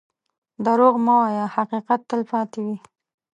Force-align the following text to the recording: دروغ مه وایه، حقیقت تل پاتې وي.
دروغ 0.65 0.95
مه 1.05 1.13
وایه، 1.19 1.45
حقیقت 1.55 2.01
تل 2.09 2.21
پاتې 2.31 2.59
وي. 2.65 2.77